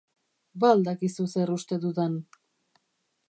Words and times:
Ba 0.61 0.71
al 0.75 0.81
dakizu 0.87 1.27
zer 1.35 1.53
uste 1.57 1.79
dudan? 1.85 2.15